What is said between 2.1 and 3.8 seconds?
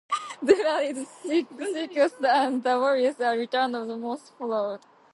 and the warriors all return to